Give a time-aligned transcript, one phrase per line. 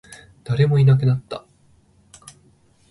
[0.43, 1.45] 誰もいなくなった